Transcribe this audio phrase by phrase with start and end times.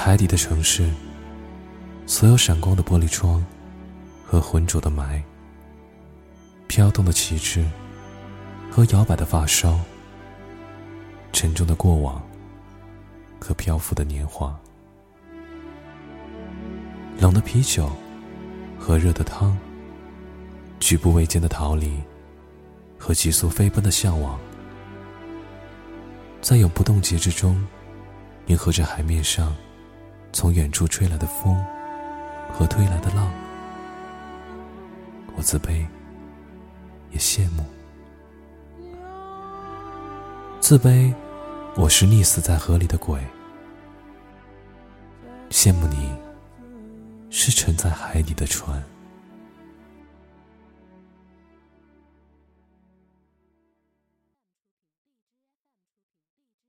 [0.00, 0.88] 海底的城市，
[2.06, 3.44] 所有闪光的玻璃窗
[4.24, 5.20] 和浑浊的霾，
[6.68, 7.66] 飘动的旗帜
[8.70, 9.76] 和摇摆的发梢，
[11.32, 12.22] 沉重的过往
[13.40, 14.56] 和漂浮的年华，
[17.18, 17.90] 冷的啤酒
[18.78, 19.58] 和热的汤，
[20.78, 22.00] 举步维艰的逃离
[22.96, 24.38] 和急速飞奔的向往，
[26.40, 27.66] 在永不冻结之中，
[28.46, 29.52] 迎合着海面上。
[30.38, 31.60] 从远处吹来的风
[32.52, 33.28] 和推来的浪，
[35.34, 35.84] 我自卑，
[37.10, 37.64] 也羡慕。
[40.60, 41.12] 自卑，
[41.74, 43.18] 我是溺死在河里的鬼；
[45.50, 46.08] 羡慕你，
[47.30, 48.80] 是沉在海底的船。